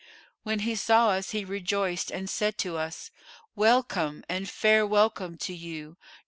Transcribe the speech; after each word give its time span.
[FN#439] 0.01 0.07
When 0.45 0.59
he 0.61 0.75
saw 0.75 1.09
us 1.11 1.29
he 1.29 1.45
rejoiced 1.45 2.09
and 2.09 2.27
said 2.27 2.57
to 2.57 2.75
us, 2.75 3.11
'Well 3.55 3.83
come, 3.83 4.23
and 4.27 4.49
fair 4.49 4.83
welcome 4.83 5.37
to 5.37 5.53
you! 5.53 5.95